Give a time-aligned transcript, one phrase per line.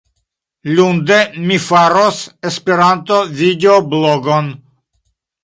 [0.77, 1.17] Lunde,
[1.51, 4.51] mi faros Esperanto-videoblogon.